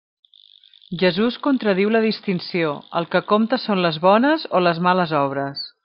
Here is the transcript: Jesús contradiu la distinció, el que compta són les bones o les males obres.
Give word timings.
Jesús 1.01 1.37
contradiu 1.47 1.91
la 1.97 2.01
distinció, 2.07 2.73
el 3.01 3.09
que 3.13 3.23
compta 3.33 3.61
són 3.67 3.83
les 3.89 4.01
bones 4.11 4.51
o 4.61 4.65
les 4.71 4.85
males 4.89 5.19
obres. 5.25 5.69